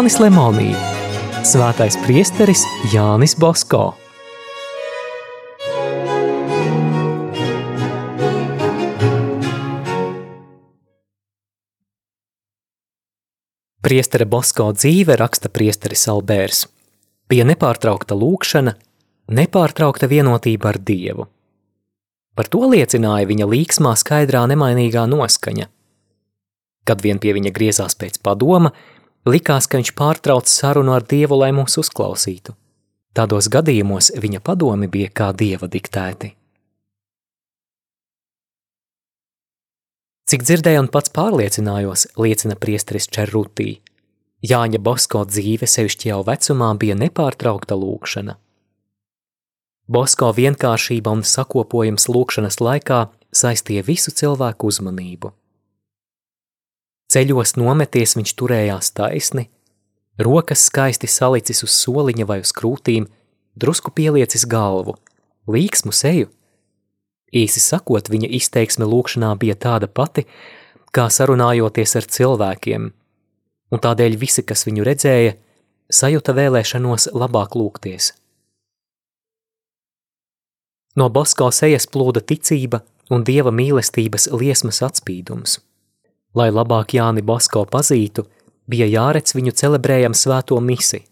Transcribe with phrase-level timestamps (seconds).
[0.00, 0.70] Jānis Lemonī,
[1.44, 3.90] Svētais priesteris Jānis Bosko.
[13.84, 16.62] Priestera Bosko dzīve raksta priesteris Albērs.
[17.28, 18.72] Bija nepārtraukta lūkšana,
[19.28, 21.26] nepārtraukta vienotība ar Dievu.
[22.40, 25.68] Par to liecināja viņa līksmā skaidrā nemainīgā noskaņa.
[26.88, 28.72] Kad vien pie viņa griezās pēc padoma,
[29.28, 32.54] likās, ka viņš pārtrauc sarunu ar Dievu, lai mūs uzklausītu.
[33.16, 36.34] Tādos gadījumos viņa padomi bija kā Dieva diktēti.
[40.30, 43.80] Cik dzirdēju un pats pārliecinājos, liecina priesteris Čerrutī.
[44.46, 48.36] Jāņa Bosko dzīve sevišķi jau vecumā bija nepārtraukta lūkšana.
[49.90, 53.00] Bosko vienkāršība un sakopojums lūkšanas laikā
[53.34, 55.32] saistīja visu cilvēku uzmanību.
[57.10, 59.48] Ceļos nometies viņš turējās taisni,
[60.18, 63.08] rokas skaisti salicis uz soliņa vai uz krūtīm,
[63.58, 64.94] drusku pieliecis galvu,
[65.50, 66.30] līksmu seju
[67.30, 70.24] Īsi sakot, viņa izteiksme lūkšanā bija tāda pati,
[70.90, 72.88] kā sarunājoties ar cilvēkiem,
[73.70, 75.36] un tādēļ visi, kas viņu redzēja,
[75.90, 78.12] sajuta vēlēšanos labāk lūgties.
[80.98, 82.82] No Bosko sejas plūda ticība
[83.14, 85.60] un dieva mīlestības liesmas atspīdums.
[86.34, 88.24] Lai labāk Jāni Bosko pazītu,
[88.70, 91.02] bija jāredz viņu celebrējam svēto misi.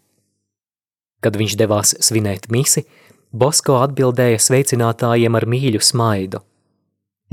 [1.19, 2.85] Kad viņš devās svinēt misi,
[3.29, 6.39] Bosko atbildēja sveicinātājiem ar mīļu smaidu.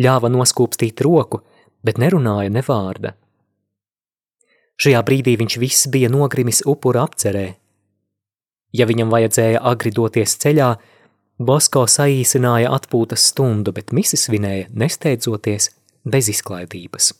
[0.02, 1.40] Ļāva noskūpstīt roku,
[1.86, 3.14] bet nerunāja ne vārda.
[4.76, 7.46] Šajā brīdī viņš viss bija nogrimis upura apcerē.
[8.76, 10.74] Ja viņam vajadzēja agri doties ceļā,
[11.36, 15.70] Bosko saīsināja atpūtas stundu, bet misi svinēja nesteidzoties
[16.04, 17.12] bez izklaidības.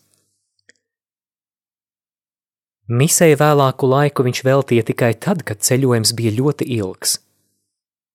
[2.87, 7.17] Misei vēlāku laiku viņš veltīja tikai tad, kad ceļojums bija ļoti ilgs–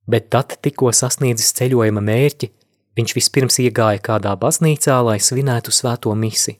[0.06, 2.50] bet tad, tikko sasniedzis ceļojuma mērķi,
[2.98, 6.58] viņš vispirms iegāja kādā baznīcā, lai svinētu svēto misi.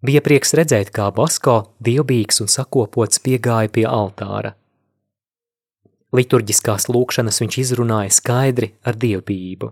[0.00, 4.54] Bija prieks redzēt, kā Basko dievbijīgs un sakopots piegāja pie altāra.
[6.16, 9.68] Liturģiskās lūkšanas viņš izrunāja skaidri ar dievbijību.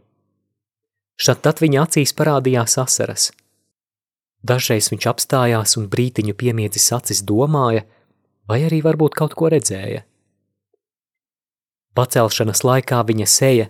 [1.18, 3.32] Šad tad viņa acīs parādījās asaras.
[4.48, 7.84] Dažreiz viņš apstājās un brītiņu piemiedzis acis domāja,
[8.48, 10.04] vai arī varbūt kaut ko redzēja.
[11.98, 13.66] Pacelšanas laikā viņa seja,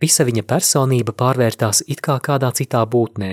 [0.00, 3.32] visa viņa personība pārvērtās it kā kādā citā būtnē.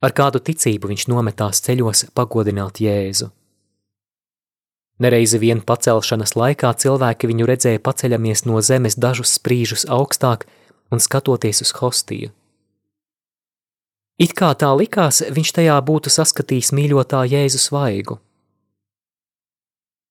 [0.00, 3.28] Ar kādu ticību viņš nometās ceļos pagodināt Jēzu.
[5.00, 10.48] Nereizi vien pacelšanas laikā cilvēki viņu redzēja paceļamies no zemes dažus sprīžus augstāk
[10.92, 12.32] un skatoties uz hostiju.
[14.20, 18.18] It kā tā likās, viņš tajā būtu saskatījis mīļotā Jēzus vaigu.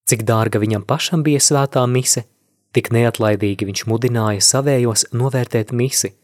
[0.10, 2.24] Cik dārga viņam pašam bija svētā mise,
[2.74, 6.16] tik neatlaidīgi viņš mudināja savējos novērtēt misi,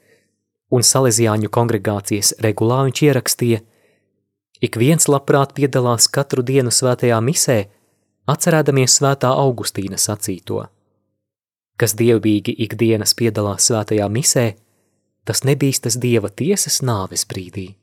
[0.73, 3.61] un Salesiāņu kongregācijas regulā viņš ierakstīja:
[4.65, 7.59] Ik viens labprāt piedalās katru dienu svētajā misē,
[8.25, 10.63] atcerēdamies svētā Augustīna sacīto.
[11.77, 14.55] Kas dievbīgi ikdienas piedalās svētajā misē,
[15.25, 17.73] tas nebīstas dieva tiesas nāves brīdī.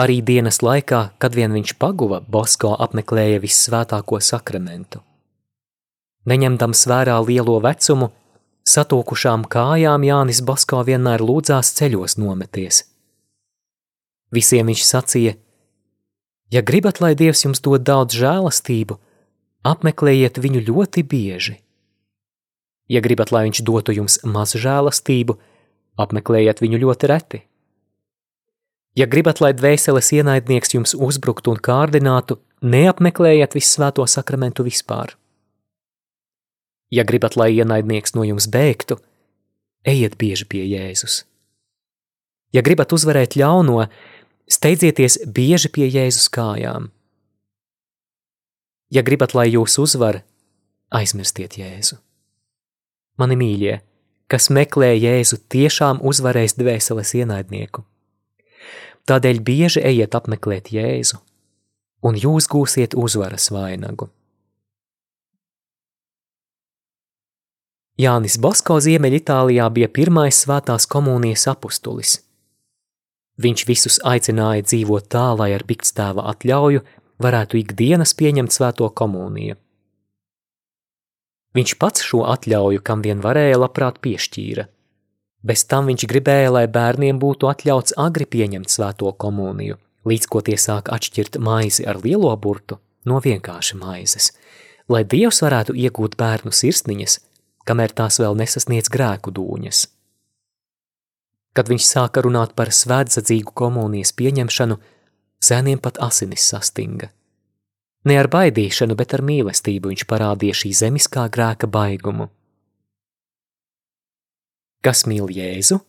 [0.00, 5.02] Arī dienas laikā, kad vien viņš paguva, Bosko apmeklēja vissvētāko sakramentu.
[6.30, 8.08] Neņemdams vērā lielo vecumu,
[8.64, 12.84] satūkušām kājām Jānis Bosko vienmēr lūdzās ceļos nometies.
[14.32, 15.34] Visiem viņš sacīja:
[16.54, 18.96] Ja gribat, lai Dievs jums dod daudz žēlastību,
[19.68, 21.58] apmeklējiet viņu ļoti bieži.
[22.88, 25.36] Ja gribat, lai viņš dotu jums maz žēlastību,
[26.00, 27.44] apmeklējiet viņu ļoti reti.
[28.98, 35.14] Ja gribat, lai dvēseles ienaidnieks jums uzbruktu un kārdinātu, neapmeklējiet visvēto sakramentu vispār.
[36.90, 38.98] Ja gribat, lai ienaidnieks no jums bēgtu,
[39.86, 41.22] ejiet bieži pie Jēzus.
[42.50, 43.84] Ja gribat uzvarēt ļauno,
[44.50, 46.90] steidzieties bieži pie Jēzus kājām.
[48.90, 50.24] Ja gribat, lai jūs uzvar,
[50.90, 52.00] aizmirstiet Jēzu.
[53.22, 53.76] Mani mīļie,
[54.26, 57.86] kas meklē Jēzu, tiešām uzvarēs dvēseles ienaidnieku.
[59.08, 61.20] Tādēļ bieži ejiet apmeklēt Jēzu,
[62.04, 64.10] un jūs gūsiet uzvaras vainagu.
[68.00, 72.14] Jānis Bosko Ziemeļitālijā bija pirmais svētās komunijas apustulis.
[73.40, 76.80] Viņš visus aicināja dzīvot tā, lai ar bikstēva atļauju
[77.20, 79.58] varētu ikdienas pieņemt svēto komuniju.
[81.56, 84.68] Viņš pats šo atļauju, kam vien varēja, labprāt piešķīra.
[85.42, 90.58] Bez tam viņš gribēja, lai bērniem būtu atļauts agri pieņemt svēto komuniju, līdz ko tie
[90.60, 94.32] sāk atšķirt maizi ar lielo burtu no vienkārša maizes,
[94.88, 97.18] lai Dievs varētu iegūt bērnu sirsniņas,
[97.64, 99.86] kamēr tās vēl nesasniedz grēku dūņas.
[101.56, 104.76] Kad viņš sāka runāt par svētdzīgu komunijas pieņemšanu,
[105.42, 107.08] zēniem pat asinis sastinga.
[108.04, 112.30] Ne ar baidīšanu, bet ar mīlestību viņš parādīja šī zemiskā grēka baigumu.
[114.80, 115.80] Kas mīl Jēzu,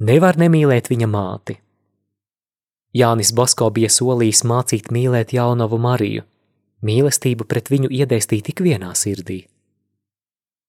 [0.00, 1.58] nevar nemīlēt viņa māti.
[2.96, 6.24] Jānis Basko bija solījis mācīt mīlēt jaunavu Mariju,
[6.82, 9.44] mīlestību pret viņu iedēstīt tik vienā sirdī.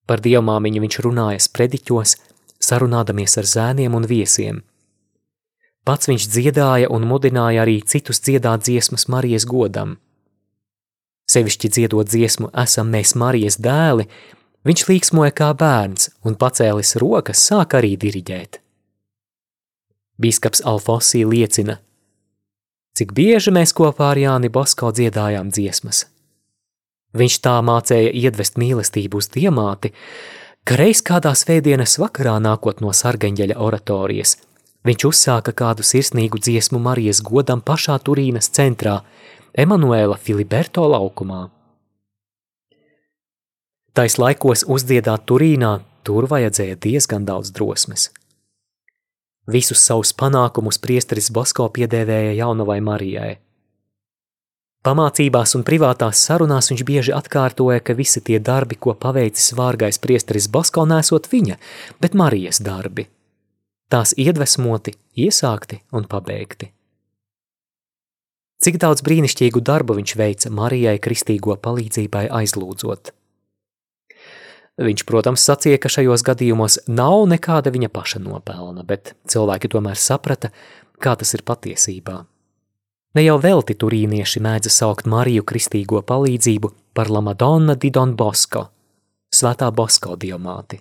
[0.06, 2.18] Par dievmāmiņu viņš runāja sprediķos,
[2.62, 4.62] sarunādamies ar zēniem un viesiem.
[5.88, 9.98] Pats viņš dziedāja un mudināja arī citus dziedāt dziesmas Marijas godam–
[11.32, 14.08] sevišķi dziedot dziesmu Esam mēs Marijas dēli,
[14.68, 18.60] viņš līksmoja kā bērns un pacēlis rokas sāk arī diriģēt.
[20.22, 21.80] Bīskaps Alfosī liecina,
[22.98, 26.06] cik bieži mēs kopā ar Jāni Bosko dziedājām dziesmas.
[27.18, 29.92] Viņš tā mācēja iedvest mīlestību uz diamāti,
[30.64, 34.38] ka reiz kādā svētdienas vakarā nākot no sargaņģeļa oratorijas,
[34.88, 39.02] viņš uzsāka kādu sirsnīgu dziesmu Marijas godam pašā Turīnas centrā–
[39.52, 41.50] Emanuēla Filiberto laukumā.
[43.92, 48.08] Tais laikos uzdziedāt Turīnā, tur vajadzēja diezgan daudz drosmes.
[49.52, 53.34] Visus savus panākumus priesteris Bosko piedēvēja jaunavai Marijai.
[54.82, 60.48] Pamācībās un privātās sarunās viņš bieži atkārtoja, ka visi tie darbi, ko paveicis vārgais priesteris
[60.48, 61.60] Bosko, nesot viņa,
[62.02, 63.10] bet Marijas darbi.
[63.92, 66.72] Tās iedvesmoti, iesākti un pabeigti.
[68.62, 73.20] Cik daudz brīnišķīgu darbu viņš veica Marijai kristīgo palīdzībai aizlūdzot.
[74.82, 80.50] Viņš, protams, sacīja, ka šajos gadījumos nav nekāda viņa paša nopelna, bet cilvēki tomēr saprata,
[81.02, 82.22] kā tas ir patiesībā.
[83.16, 88.70] Ne jau velti turīnieši mēdza saukt Mariju kristīgo palīdzību par La Madonna di Don Bosco,
[89.36, 90.80] svētā Bosko diamāti.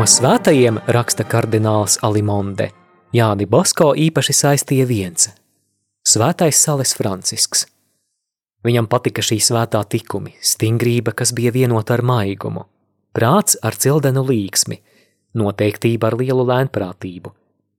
[0.00, 2.70] No svētajiem raksta kardināls Alimonde.
[3.12, 5.26] Jāni Bosko īpaši saistīja viens–
[6.12, 7.66] svētais Sales Francisks.
[8.64, 12.62] Viņam patika šī svētā tikumi, stingrība, kas bija vienota ar maigumu,
[13.12, 14.78] prāts ar cildenu līksmi,
[15.36, 17.34] noteiktība ar lielu lēnprātību,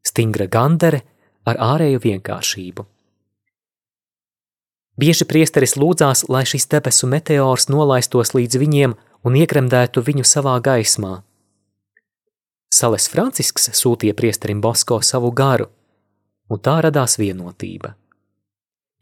[0.05, 1.01] stingra gandere
[1.49, 2.85] ar ārēju vienkāršību.
[5.01, 11.17] Bieži priesteris lūdzās, lai šis debesu meteors nolaistos līdz viņiem un iekremdētu viņu savā gaismā–
[12.71, 15.65] Sales Francisks sūtīja priesterim Bosko savu garu,
[16.47, 17.97] un tā radās vienotība.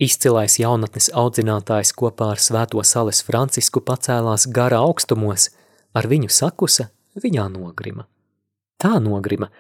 [0.02, 5.52] Izcilais jaunatnes audzinātājs kopā ar svēto Sales Francisku pacēlās gara augstumos,
[5.94, 6.88] ar viņu sakusa,
[7.22, 8.08] viņā nogrima.
[8.82, 9.52] Tā nogrima,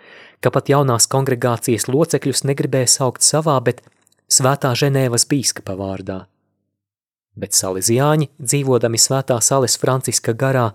[0.41, 3.83] ka pat jaunās kongregācijas locekļus negribēja saukt savā, bet
[4.31, 6.23] svētā Ženēvas bīskapa vārdā.
[7.37, 10.71] Bet saliziāņi, dzīvodami svētā Sales Franciska garā,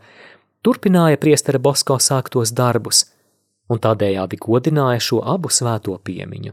[0.62, 3.02] turpināja priestera Bosko sāktos darbus–
[3.68, 6.52] un tādējādi godināja šo abu svēto piemiņu.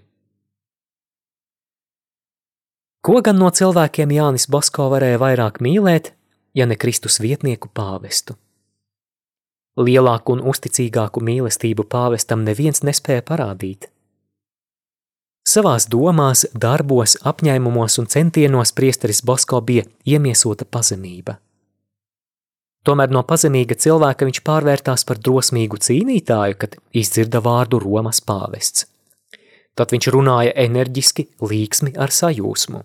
[3.01, 6.11] Ko gan no cilvēkiem Jānis Basko varēja vairāk mīlēt,
[6.53, 8.37] ja ne Kristus vietnieku pāvestu?
[9.81, 13.87] Lielāku un uzticīgāku mīlestību pāvestam neviens nespēja parādīt.
[15.47, 21.39] Savās domās, darbos, apņēmumos un centienos priesteris Bosko bija iemiesota pazemība–
[22.87, 28.87] Tomēr no pazemīga cilvēka viņš pārvērtās par drosmīgu cīnītāju, kad izdzirda vārdu Romas pāvests.
[29.77, 32.81] Tad viņš runāja enerģiski, līksmi ar sajūsmu.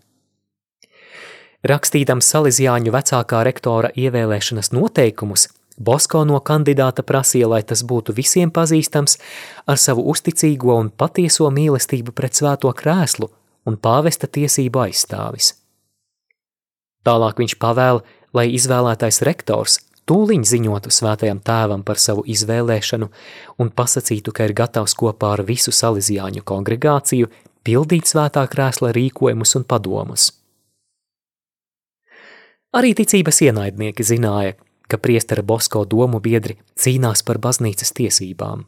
[1.67, 9.19] Rakstīdams Salizjāņu vecākā rektora ievēlēšanas noteikumus, Bosko no kandidāta prasīja, lai tas būtu visiem pazīstams
[9.69, 13.29] ar savu uzticīgo un patieso mīlestību pret svēto krēslu
[13.69, 15.53] un pāvesta tiesību aizstāvis.
[17.05, 18.01] Tālāk viņš pavēla,
[18.37, 23.09] lai izvēlētais rektors tūliņ ziņotu svētajam tēvam par savu izvēlēšanu
[23.63, 27.31] un pasacītu, ka ir gatavs kopā ar visu Salīzijāņu kongregāciju
[27.67, 30.31] pildīt svētā krēsla rīkojumus un padomus.
[32.77, 34.55] Arī ticības ienaidnieki zināja,
[34.87, 38.67] ka priestera Bosko domu biedri cīnās par baznīcas tiesībām.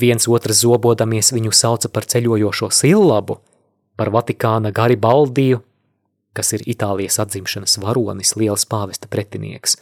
[0.00, 3.36] Viens otrs zobodamies viņu sauca par ceļojošo sillabu,
[4.00, 5.60] par Vatikāna Garibaldiju
[6.36, 9.76] kas ir Itālijas atzimšanas varonis, liels pāvesta pretinieks,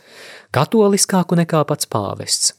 [0.54, 2.54] katoliskāku nekā pats pāvests.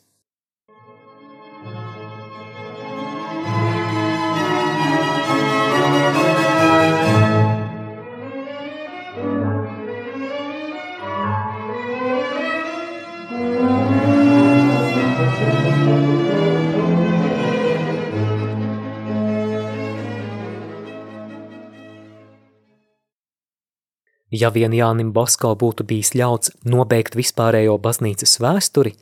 [24.32, 28.94] Ja vien Jānim Basko būtu bijis ļauts nobeigt vispārējo baznīcas vēsturi,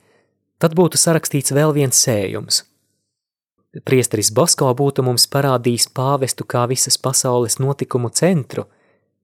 [0.57, 2.63] tad būtu sarakstīts vēl viens sējums.
[3.83, 8.65] Priesteris Basko būtu mums parādījis pāvestu kā visas pasaules notikumu centru,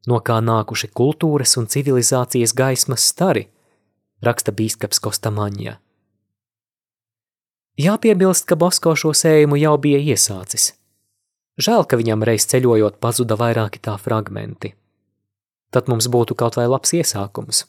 [0.05, 3.47] no kā nākuši kultūras un civilizācijas gaismas stari,
[4.21, 5.79] raksta bīskaps Kostamaņa.
[7.79, 10.73] Jāpiebilst, ka Basko šo sējumu jau bija iesācis.
[11.57, 14.75] Žēl, ka viņam reiz ceļojot pazuda vairāki tā fragmenti
[15.73, 17.65] tad mums būtu kaut vai labs iesākums.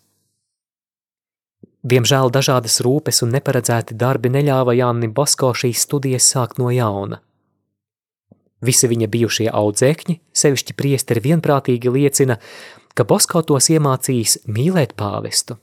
[1.84, 7.20] Diemžēl dažādas rūpes un neparedzēti darbi neļāva Jānim Basko šīs studijas sākt no jauna.
[8.64, 12.38] Visi viņa bijušie audzēkņi, sevišķi priesteri vienprātīgi liecina,
[12.96, 15.58] ka Basko tos iemācījis mīlēt pāvestu.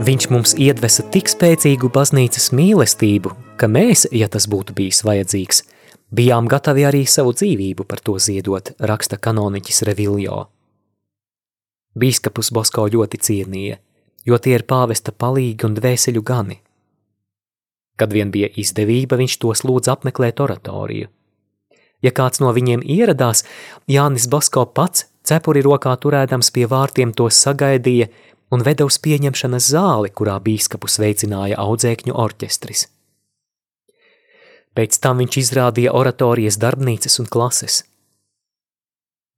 [0.00, 5.58] Viņš mums iedvesa tik spēcīgu baznīcas mīlestību, ka mēs, ja tas būtu bijis vajadzīgs,
[6.16, 10.46] bijām gatavi arī savu dzīvību par to ziedot, raksta kanoniķis Reviljo.
[12.00, 13.76] Bīskapus Bosko ļoti cienīja,
[14.24, 16.56] jo tie ir pāvesta palīgi un dvēseļu gani.
[18.00, 21.12] Kad vien bija izdevība, viņš tos lūdz apmeklēt oratoriju.
[22.00, 23.44] Ja kāds no viņiem ieradās,
[23.84, 28.08] Jānis Bosko pats, cepuri rokā turēdams pie vārtiem, tos sagaidīja–
[28.50, 32.88] un veda uz pieņemšanas zāli, kurā bīskapu sveicināja audzēkņu orķestris.
[34.74, 37.82] Pēc tam viņš izrādīja oratorijas darbnīcas un klases.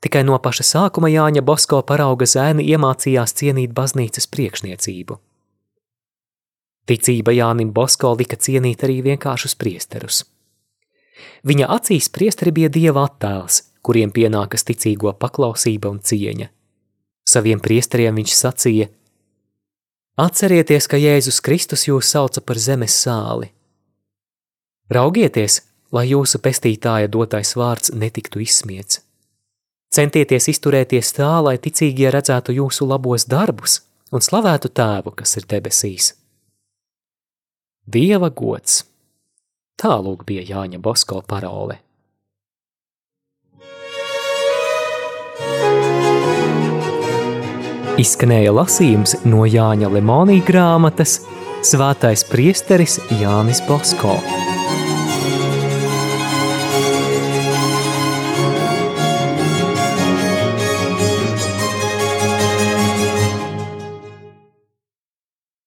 [0.02, 5.18] Tikai no paša sākuma Jāņa Bosko parauga zēni iemācījās cienīt baznīcas priekšniecību.
[6.90, 10.24] Ticība Jānim Bosko lika cienīt arī vienkāršus priesterus.
[11.46, 16.48] Viņa acīs priesteri bija dieva attēls, kuriem pienākas ticīgo paklausība un cieņa.
[17.28, 18.90] Saviem priesteriem viņš sacīja–
[20.20, 23.48] Atcerieties, ka Jēzus Kristus jūs sauca par zemes sāli.
[24.92, 29.00] Raugieties, lai jūsu pestītāja dotais vārds netiktu izsmiets.
[29.92, 33.80] Centieties izturēties tā, lai ticīgie redzētu jūsu labos darbus
[34.12, 36.12] un slavētu tēvu, kas ir debesīs.
[37.88, 38.82] Dieva gods.
[39.80, 41.80] Tālūk bija Jāņa Bosko parole.
[48.02, 51.20] Izskanēja lasījums no Jāņa Lemonija grāmatas
[51.62, 54.16] Svētais priesteris Jānis Bosko.